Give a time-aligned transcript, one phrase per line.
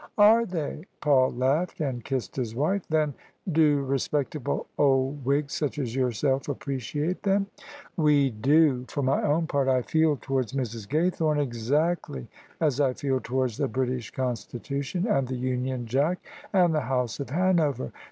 [0.17, 3.13] "Are they?" Paul laughed, and kissed his wife." Then
[3.51, 7.45] do respectable old Whigs such as yourself appreciate them?
[7.97, 8.85] ""We do.
[8.87, 10.87] For my part I feel towards Mrs.
[10.87, 12.27] Gaythome exactly
[12.59, 16.17] as I feel towards the British Constitution, and the Union Jack,
[16.51, 17.91] and the House of Hanover.